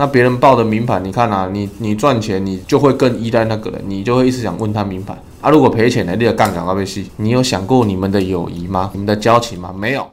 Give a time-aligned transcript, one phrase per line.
[0.00, 5.50] 那别人报的名牌，你看啊，你你赚钱，你就会更依赖那个人，你就会一直想问他名牌啊。
[5.50, 7.10] 如果赔钱呢，你的杠杆会被吸。
[7.18, 8.88] 你有想过你们的友谊吗？
[8.94, 9.74] 你们的交情吗？
[9.78, 10.08] 没有。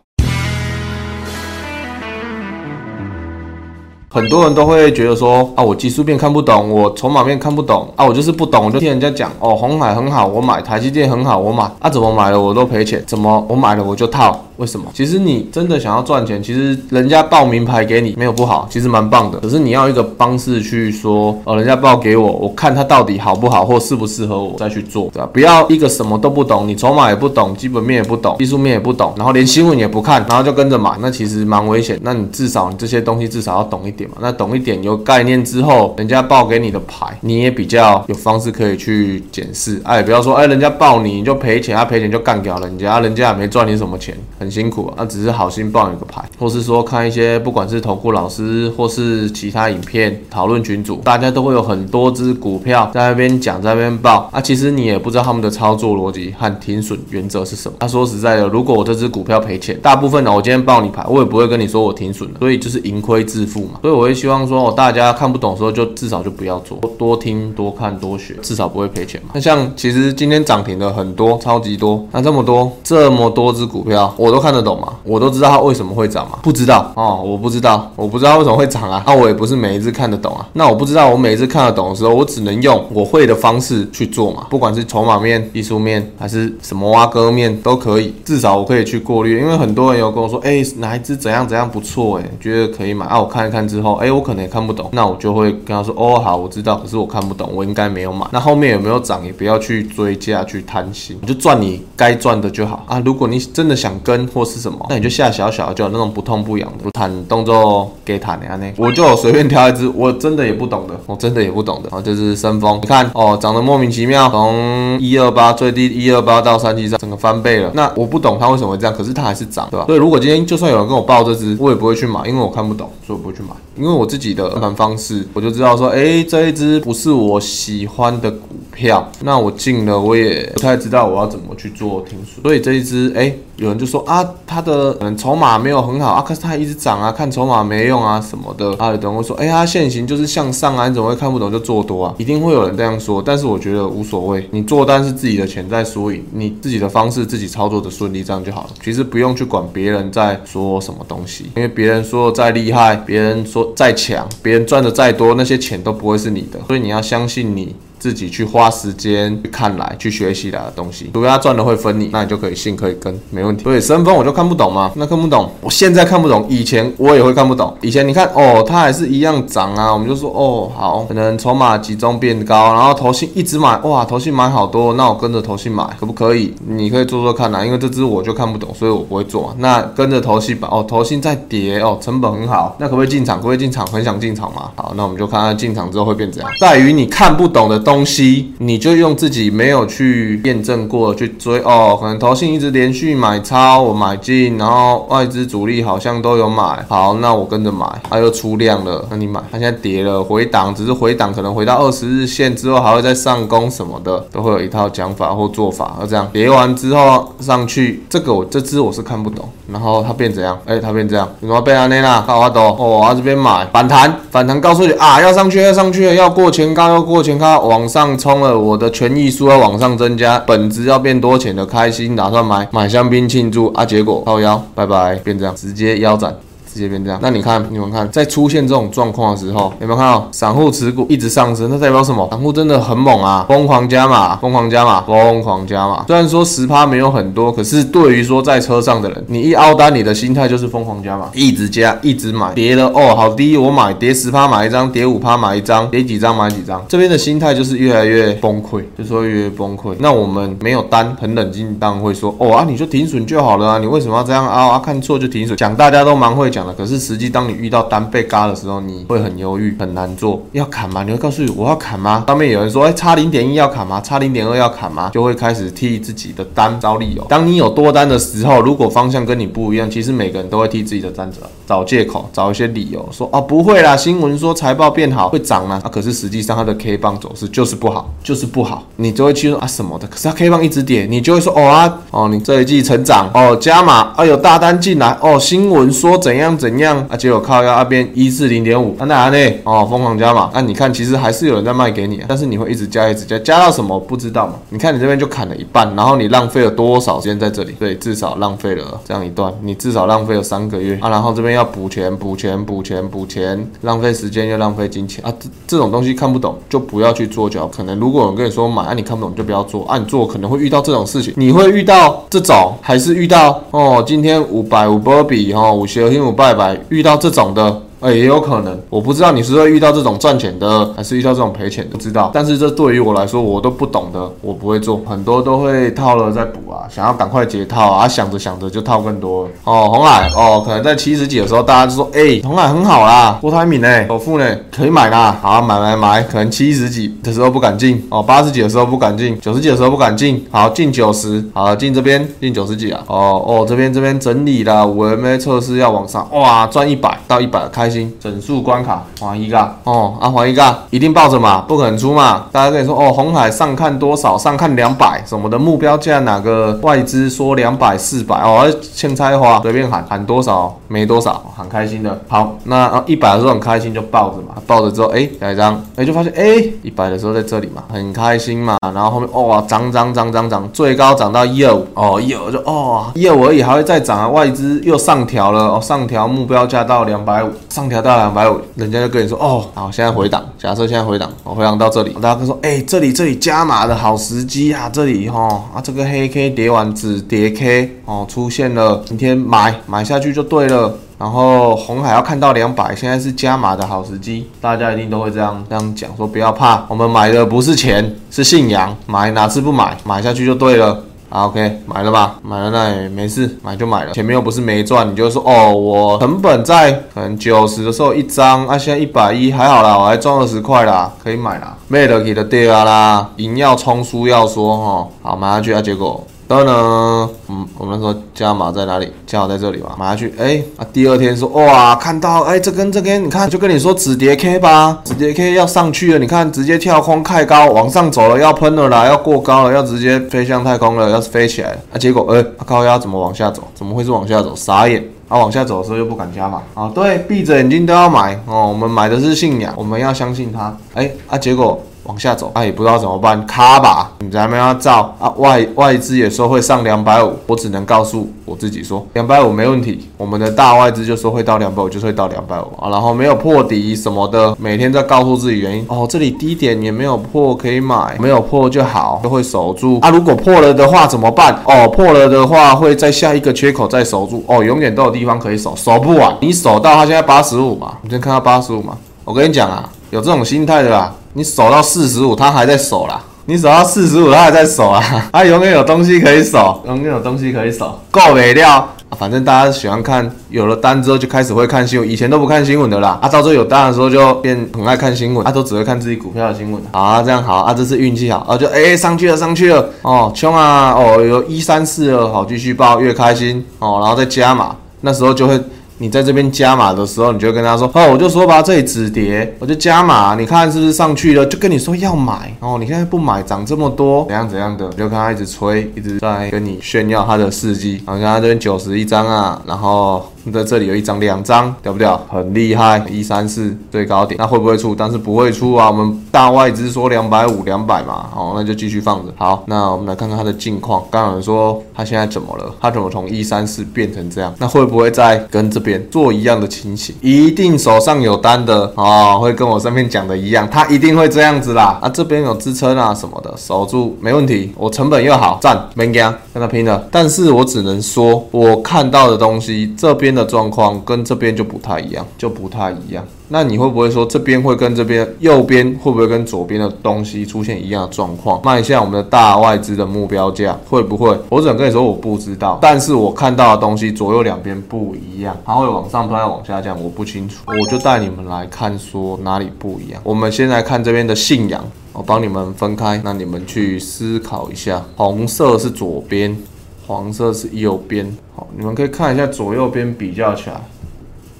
[4.10, 14.44] 很多人都会觉得说啊，我技术面看不懂，我筹码面看不懂啊，我就是不懂，我就听人家讲哦，红海很好，我买台积电很好，我买啊，怎么买了我都赔钱，怎么我买了我就套？
[14.58, 14.88] 为什么？
[14.92, 19.38] 其实你真的想要赚钱，其实人家报名牌给你没有不好，其实蛮棒的。
[19.38, 25.30] 可是你要一个方式去说，哦，人家报给我，我看他到底好不好，或适不适合我再去做，对吧？
[25.32, 32.00] 不要一个什么都不懂，你筹码也不懂，基本面也不懂，技术面也不懂，然后连新闻也不看，然后就跟着买，那其实蛮危险。
[32.02, 34.18] 那你至少你这些东西至少要懂一点嘛。
[34.22, 39.82] 那懂一点有概念之后，人家报给你的牌，你也比较有方式可以去检视。
[39.84, 44.16] 哎，不要说哎，人家报你你就赔钱，他赔钱就干掉人家，人家也没赚你什么钱。
[44.40, 54.40] 很辛苦啊，那只是好心报一个牌，或是说看一些不管是投顾老师或是其他影片讨论群组，大家都会有很多只股票在那边讲，在那边报啊。
[54.40, 57.78] 其实你也不知道他们的操作逻辑和停损原则是什么。
[57.80, 63.80] 他说实在的，如果我这只股票赔钱，大部分呢我今天报你牌，我也不会跟你说我停损了，所以就是盈亏自负嘛。
[63.88, 69.30] 所以我会希望说，哦大家看不懂的时候就至少就不要做，多听多看多学，至少不会赔钱嘛。
[69.34, 74.38] 那像其实今天涨停的很多，超级多，那这么多这么多只股票，我都。
[74.48, 74.94] 看得懂吗？
[75.04, 76.38] 我都知道它为什么会涨吗？
[76.44, 79.04] 不知道哦，我不知道，我不知道为什么会涨啊。
[79.06, 80.48] 那我也不是每一次看得懂啊。
[80.54, 84.46] 那我不知道，我每一次看得懂的时候，我只能用我会的方式去做嘛。
[84.50, 89.42] 不管是筹码面、技术面，还是什么挖割面都可以，至少我可以去过滤。
[89.42, 93.20] 因为很多人有跟我说，哎，哪一只怎样怎样不错，哎，觉得可以买啊。
[93.20, 98.26] 我看一看之之后，哎，我可能也看不懂，那我就会跟他说，哦，好，我知道，可是我看不懂，我应该没有买。
[98.32, 103.00] 那后面有没有涨，也不要去追价去贪心，你就赚你该赚的就好啊。
[103.06, 108.66] 如果你真的想跟，或是什么，那你就下小小就有那种不痛不痒的，弹动作给弹的样呢。
[108.78, 111.90] 我就随便挑一只，我真的也不懂的，我真的也不懂的。
[111.92, 117.70] 然后就是深丰，你看哦，长得莫名其妙，从一二八最低一二八到三七三，整个翻倍了。
[117.76, 119.86] 那我不懂它为什么会这样，可是它还是涨，对吧？
[119.86, 123.50] 所以如果今天就算有人跟我报这只，我也不会去买，因为我看不懂，所以我不会去买。
[123.78, 132.42] 因为我自己的盘方式，我就知道说，哎，这一只不是我喜欢的股票，那我进了，我也不太知道我要怎么去做停损。
[132.44, 133.34] 所以这一只，哎。
[133.58, 138.92] 有人就说啊，他的嗯筹码没有很好啊，可是他一直涨啊，看筹码没用啊什么的啊。
[138.92, 142.14] 有人会说，哎呀，现行就是向上啊，你怎么会看不懂就做多啊？
[142.20, 148.70] 一定会有人这样说，但是我觉得无所谓，你做单是自己的潜在输赢，你自己的方式自己操作的顺利，这样就好了。
[148.84, 157.76] 其实不用去管别人在说什么东西，因为别人说的再厉害，别人说再强，别人赚的再多，那些钱都不会是你的，所以你要相信你。
[158.00, 163.64] 自己去花时间去看来去学习的东西，如果他赚了会分你，那你就可以信可以跟，没问题。
[163.64, 167.76] 所以升风我就看不懂嘛，那看不懂，我现在看不懂，以前我也会看不懂。
[167.82, 176.54] 以前你看哦，它还是一样涨啊，我们就说哦好，可能筹码集中变高，然后投信一直买，哇，投信买好多，那我跟着投信买可不可以？
[176.68, 179.56] 你可以做做看啊，因为这只我就看不懂，所以我不会做。
[179.58, 183.38] 那跟着投信买，哦，投信在跌哦，成本很好，那可不可以进场？
[183.38, 183.86] 可不可以进场？
[183.88, 184.70] 很想进场嘛？
[184.76, 186.52] 好，那我们就看看进场之后会变怎样。
[186.60, 187.87] 在于你看不懂的。
[187.88, 210.60] 东西你就用自己没有去验证过去追哦，可能投信一直连续买超，我买进，然后外资主力好像都有买，好，那我跟着买，它又出量了，那你买，它现在跌了回档，只是回档可能回到二十日线之后还会再上攻什么的，都会有一套讲法或做法，而这样跌完之后上去，这个我这支我是看不懂，然后它变怎样？
[210.66, 217.77] 哎，它变这样，什么贝安内啦，卡瓦多，哦，我这边买反弹，反弹告诉你啊，要上去，要上去，要过前高，要过前高，往。
[217.78, 226.36] 往上冲了，我的权益数要往上增加，本子要变多钱的开心，打算买买香槟庆祝啊，结果靠腰，拜拜，变这样，直接腰斩。
[226.78, 231.68] 直接变这样，那你看，你们看，在出现这种状况的时候，有没有看到散户持股一直上升？
[231.72, 232.28] 那代表什么？
[232.30, 236.06] 散户真的很猛啊，疯狂加码，疯狂加码，疯狂加码。
[236.06, 249.96] 虽然说十趴没有很多，可是对于说在车上的人，你一凹单，你的心态就是疯狂加码，一直加，一直买，跌了哦，好低，我买，跌十趴买一张，跌五趴买一张，跌几张买几张，这边的心态就是越来越崩溃，就说越来越崩溃。
[249.98, 254.78] 那我们没有单，很冷静，当然会说，哦啊，你就停损就好了啊，你为什么要这样凹啊？
[254.80, 256.67] 看错就停损，讲大家都蛮会讲。
[256.76, 260.42] 可是实际，当你遇到单被嘎的时候，你会很犹豫，很难做。
[260.54, 261.04] 要砍吗？
[261.04, 262.24] 你会告诉我要砍吗？
[262.28, 264.02] 上面有人说，哎，差零点一要砍吗？
[264.02, 265.10] 差零点二要砍吗？
[265.14, 267.24] 就会开始替自己的单找理由。
[267.30, 278.84] 当你有多单的时候，如果方向跟你不一样，其实每个人都会替自己的单子找借口，找一些理由，说哦不会啦，新闻说财报变好会涨啊，啊可是实际上它的 K 棒走势就是不好，就是不好。
[278.96, 286.57] 你就会去说啊什么的，可是它 K 棒一直跌，你就会说哦啊哦你这一季成长哦加码哦有大单进来哦新闻说怎样。
[286.58, 287.16] 怎样啊？
[287.16, 289.38] 结果靠要那边一四零点五，那哪呢？
[289.64, 290.50] 哦，疯狂加码。
[290.54, 294.54] 那你看，其实还是有人在卖给你，但是你会一直加，一直加，加到什么不知道嘛？
[294.70, 297.76] 你看你这边就砍了一半，然后你浪费了多少时间在这里？
[297.80, 301.10] 对，至少浪费了这样一段，你至少浪费了三个月啊。
[301.10, 305.32] 然后这边要补钱，补钱，补钱，补钱，浪费时间又浪费金钱啊。
[305.40, 314.04] 这这种东西看不懂就不要去做，就可能如果有人跟你说买，啊你看不懂就不要做，啊你做可能会遇到这种事情，你会遇到这种，还是遇到哦？
[314.06, 317.82] 今天五百五波比哦，五十二天五拜拜，遇到这种的。
[318.00, 322.30] 哎，也有可能，我不知道你是会遇到这种赚钱的，还是遇到这种赔钱的，不知道。
[322.34, 325.02] 但是这对于我来说，我都不懂的，我不会做。
[325.06, 329.48] 很多都会套了再补啊，想要赶快解套啊，想着想着就套更多。
[329.64, 334.46] 哦，红海哦，可能在七十几的时候，大家就说，哎，红海很好啦，郭台铭呢，首富呢，
[334.76, 336.22] 可以买啦，好买买买。
[336.24, 348.58] 可能七十几的时候不敢进，哦，八十几的时候不敢进，九十几的时候不敢进，好进九十，好进这边进九十几啊，哦哦，这边这边整理了，五 M A 测试要往上，哇，赚一百到一百开开心，整数。
[348.68, 352.48] 关卡黄一个哦啊黄一个一定抱着嘛，不可能出嘛。
[352.52, 354.38] 大家跟你说哦，红海上看多少？
[354.38, 356.20] 上看两百什么的目标价？
[356.20, 358.70] 哪个外资说两百四百哦？
[358.94, 362.20] 欠拆花随便喊喊多少没多少，很开心的。
[362.28, 368.76] 好，那一百的时候很开心就抱着嘛，抱着之后哎下一张哎就发现哎一百的时候在这里嘛，很开心嘛。
[368.94, 378.60] 然后后面哇涨涨涨涨涨，最高涨到一二五哦一二就哦一二五而已还会再涨啊，外资又上调了哦，上调目标价到两百五，上调到两百五。
[378.74, 380.44] 人家就跟你说哦，好，现在回档。
[380.58, 390.92] 假设现在回档，我回档到这里，大家说，哎，这里这里加码的好时机啊，这里哈啊，这个黑 K 叠完紫叠 K 哦出现了，今天买买下去就对了。
[391.20, 401.04] 然后红海要看到两百，现在是加码的好时机，大家一定都会这样这样讲，说不要怕，我们买的不是钱，是信仰，买哪次不买，买下去就对了。
[401.30, 402.36] 啊，OK，买了吧？
[402.42, 404.14] 买了那也没事，买就买了。
[404.14, 411.76] 前面又不是没赚，你就说哦，我成本在可能九十的时候一张，啊，现在一百一，还好啦，我还赚二十块啦，可以买啦。
[411.90, 415.08] 卖得给的对啊啦，赢要冲，输要说哈。
[415.22, 416.26] 好，买上去啊，结果。
[416.48, 419.12] 然后呢，嗯，我们说加码在哪里？
[419.28, 420.34] 加码在这里吧，买下去。
[420.40, 433.62] 哎，啊，第二天说，哇，看到，哎，这根这根，你看，就跟你说止跌 K 吧，止跌 K 要上去了，你看，直接跳空太高，往上走了，要喷了啦，要过高了，要直接飞向太空了，要飞起来了，啊，结果，哎，高压怎么往下走？
[433.76, 434.56] 怎么会是往下走？
[434.56, 435.04] 傻眼！
[435.28, 440.76] 啊，往下走的时候又不敢加码，啊，对，闭着眼睛都要买哦，我们买的是信仰，我们要相信它。
[440.96, 441.80] 哎，啊，结果。
[442.08, 452.68] 往下走，他也不知道怎么办，卡吧，你在那边要照啊，外外资也说会上两百五，我只能告诉我自己说两百五没问题，我们的大外资就说会到两百五，就是会到两百五。
[452.80, 455.86] 啊，然后没有破底什么的，每天在告诉自己原因。
[455.90, 460.00] 哦，这里低点也没有破可以买，没有破就好，就会守住。
[460.02, 461.54] 啊，如果破了的话怎么办？
[461.66, 464.44] 哦，破了的话会在下一个缺口再守住。
[464.48, 471.14] 哦，永远都有地方可以守，守不完，你守到它现在八十五嘛，你先看到八十五嘛，我跟你讲啊，有这种心态的啦。
[471.38, 473.22] 你守到四十五，他还在守啦。
[473.46, 475.00] 你守到四十五，他还在守啊。
[475.32, 478.00] 他永远有东西可以守，永远有东西可以守。
[478.10, 483.20] 够没料，反正大家喜欢看，有了单之后就开始会看新闻，以前都不看新闻的啦。
[483.22, 486.82] 啊，到最后有单的时候就变很爱看新闻，他都只会看自己股票的新闻。
[486.92, 495.62] 啊，这样好啊，这是运气好啊，就哎上去了上去了哦，冲啊哦，有一三四了，好继续报，越开心哦，然后再加码，那时候就会。
[496.00, 501.46] 你在这边加码的时候，你就跟他说：“哦，我就说吧，这里止跌，我就加码，你看是不是上去了？
[501.46, 504.88] 就跟你说要买哦，你现在不买，涨这么多，怎样怎样的？
[504.90, 508.02] 你就跟他一直吹，一直在跟你炫耀他的事迹。
[508.06, 512.20] 然后看他这边九十一张啊，然后。”在这里有一张、两张，屌不屌？
[512.30, 514.96] 很厉害，一三四最高点，那会不会出？
[514.96, 515.90] 但是不会出啊。
[515.90, 519.34] 我们大外资说两百五、两百嘛，好，那就继续放着。
[519.36, 521.04] 好，那我们来看看它的近况。
[521.10, 522.72] 刚刚有人说它现在怎么了？
[522.80, 524.54] 它怎么从一三四变成这样？
[524.60, 527.16] 那会不会再跟这边做一样的情形？
[527.22, 531.98] 一定手上有单的啊，会跟我上面讲的一样，它一定会这样子啦。
[532.02, 534.72] 啊，这边有支撑啊什么的，守住没问题。
[534.78, 537.04] 我成本又好，赚，没干，跟他拼了。
[537.12, 540.37] 但是我只能说，我看到的东西这边。
[540.38, 543.26] 的状况跟这边就不太一样，就不太一样。
[543.50, 548.62] 那你会不会说这边会跟这边右边会不会跟左边的东西出现一样的状况？
[548.64, 551.38] 卖向我们的大外资的目标价会不会？
[551.50, 557.64] 我只能跟你说我不知道，但是我看到的东西左右两边不一样，它会往上要往下降，我不清楚。
[557.68, 560.22] 我就带你们来看说哪里不一样。
[560.26, 565.02] 我们先来看这边的信仰，我帮你们分开，那你们去思考一下。
[565.16, 566.58] 红色是左边。
[567.08, 570.76] 黄色是右边，好，你们可以看一下左右边比较起来，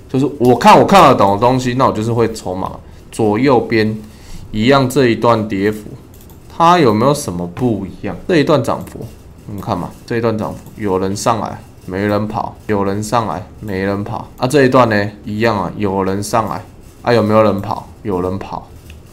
[0.10, 2.70] 就是我看我看得懂的东西，那我就是会筹码。
[3.10, 3.98] 左右边
[4.52, 5.86] 一样，这一段跌幅，
[6.56, 8.16] 它有没有什么不一样？
[8.28, 9.00] 这一段涨幅，
[9.48, 14.28] 你们看嘛，这一段涨幅有人上来，没人跑，有人上来，没人跑。
[14.38, 16.62] 啊，这一段呢，一样啊，有人上来，
[17.02, 17.88] 啊，有没有人跑？
[18.04, 18.68] 有人跑。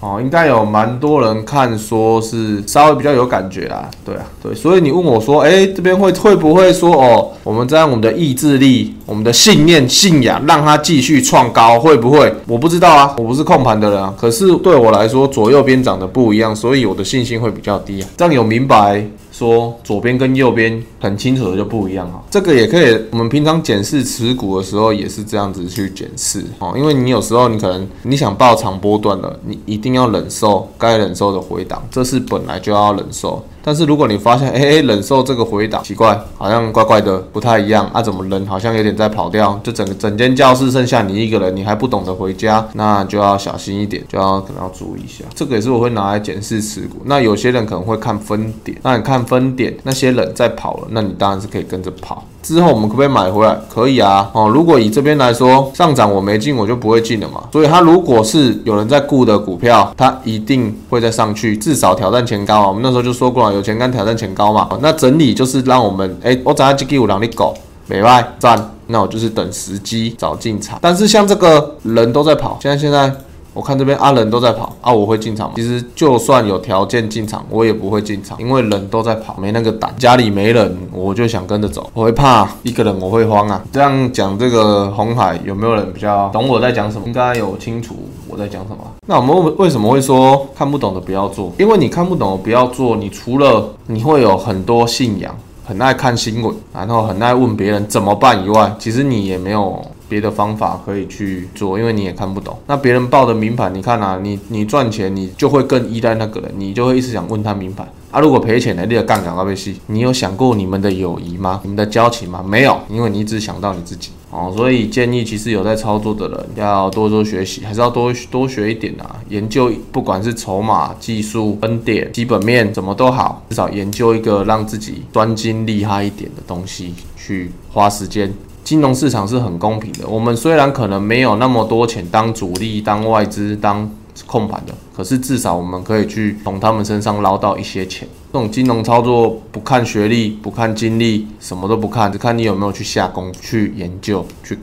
[0.04, 12.30] 哦，应该有蛮多人看，说是稍微比较有感觉啦，对啊，对，所以你问我说，哎，这边会会不会说，哦，我们在我们的意志力、我们的信念、信仰，让它继续创高，会不会？
[12.46, 14.12] 我不知道啊，我不是控盘的人啊。
[14.14, 18.08] 可是对我来说，左右边长得不一样，所以我的信心会比较低啊。
[18.14, 19.02] 这样有明白？
[19.36, 33.44] 说左边跟右边很清楚的就不一样哈，这个也可以，我们平常检视持股的时候也是这样子去检视哦，因为你有时候你可能你想报长波段的，你一定要忍受该忍受的回档，这是本来就要忍受。
[33.64, 39.59] 但是如果你发现，哎，忍受这个回答奇怪，好像怪怪的，不太一样啊，怎么人好像有点在跑掉？
[39.64, 45.25] 就整个整间教室剩下你一个人，你还不懂得回家，那就要小心一点，就要可能要注意一下。
[45.35, 46.99] 这个也是我会拿来检视持股。
[47.04, 52.23] 那有些人可能会看分点，那你看分点，那些人在跑了，那你当然是可以跟着跑。
[52.44, 53.58] 之后我们可不可以买回来？
[53.72, 57.42] 可以啊，哦，如果以这边来说，上涨我没进，我就不会进了嘛。
[57.50, 62.68] 所以它如果是有人在顾的股票，它一定会再上去，至少挑战前高啊。
[62.68, 64.68] 我们那时候就说过了，有钱干挑战前高嘛。
[64.82, 67.54] 那整理就是让我们，哎，我找下这个五两的狗，
[67.86, 70.78] 没外赚，那我就是等时机找进场。
[70.82, 73.10] 但是像这个人都在跑，现在现在。
[73.54, 75.54] 我看这边啊，人都在跑啊，我会进场吗？
[75.56, 79.94] 其实就算有条件进场，我也不会进场，因为人都在跑，没那个胆。
[79.96, 83.64] 家里没人，我就想跟着走，我会怕一个人，我会慌啊。
[83.73, 87.06] 这样讲这个红海有没有人比较懂我在讲什么？
[87.06, 87.94] 应该有清楚
[88.28, 88.78] 我在讲什么。
[89.06, 91.52] 那我们为什么会说看不懂的不要做？
[91.56, 95.32] 因为你看不懂的不要做，你除了你会有很多信仰，
[95.64, 99.80] 很爱看新闻，然后很爱问别人怎么办以外，其实你也没有。
[100.14, 102.56] 别的方法可以去做，因为你也看不懂。
[102.68, 107.85] 那别人报的名牌，你看啊，你你赚钱，你就会更依赖那个人，你就会一直想问他名牌。
[108.12, 109.75] 啊，如果赔钱的，你的杠杆要被吸。
[109.88, 111.61] 你有想过你们的友谊吗？
[111.64, 112.44] 你们的交情吗？
[112.47, 114.54] 没有，因为你一直想到你自己哦。
[114.56, 119.16] 所以建议，其实有在操作的人要多多学习，还是要多多学一点啊。
[119.30, 128.33] 研究不管是筹码、技术、分点、基本面，怎么都好，至少研究一个让自己专精厉害一点的东西，去花时间。
[128.64, 130.09] 金融市场是很公平的。
[130.09, 133.88] 我们虽然可能没有那么多钱当主力、当外资、当
[134.26, 138.09] 控盘的，可是至少我们可以去从他们身上捞到一些钱。
[138.33, 144.59] 这种金融操作不看学历、不看经历，什么都不看，只看你有没有去下功、去研究、去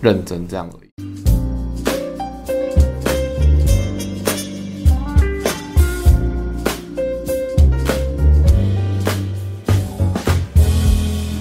[0.00, 0.89] 认真这样而已。